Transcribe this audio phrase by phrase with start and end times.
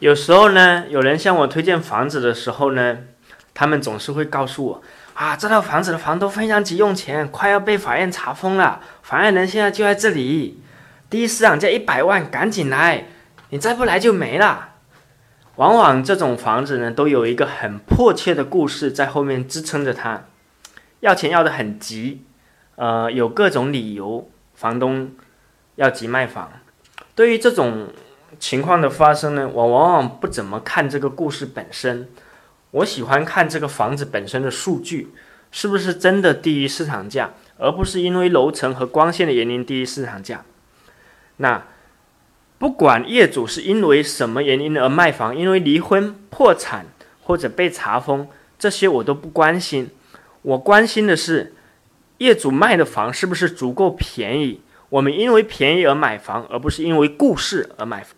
[0.00, 2.98] 有时候呢，有人向我推荐房子的时候呢，
[3.52, 10.62] 他们总是会告诉我啊，这套房子的房东非常急用钱，快要被法院查封了，法院人现在就在这里，
[11.10, 13.08] 第一市场价一百万，赶紧来，
[13.50, 14.70] 你再不来就没了。
[15.56, 20.24] 往往这种房子呢，都有一个很迫切的故事在后面支撑着它，
[21.00, 22.24] 要钱要的很急，
[22.76, 25.10] 呃，有各种理由，房东
[25.74, 26.50] 要急卖房。
[27.14, 27.88] 对于这种
[28.40, 32.08] 情况的发生呢，我往往不怎么看这个故事本身，
[32.72, 35.14] 我喜欢看这个房子本身的数据
[35.52, 40.44] 是不是真的低于市场价，而不是因为楼层和光线的原因低于市场价。
[41.36, 41.62] 那。
[42.60, 46.84] 不管业主是因为什么原因而卖房，因为离婚、破产
[47.22, 48.28] 或者被查封，
[48.58, 49.88] 这些我都不关心。
[50.42, 51.54] 我关心的是
[52.18, 54.60] 业主卖的房是不是足够便宜。
[54.90, 58.14] 我们因为便宜而买房，而不是因为故事而买房。